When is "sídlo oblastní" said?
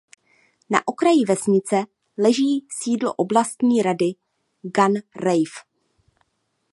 2.81-3.81